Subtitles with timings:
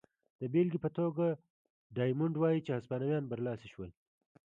[0.39, 1.25] د بېلګې په توګه
[1.95, 3.91] ډایمونډ وايي چې هسپانویان برلاسي شول.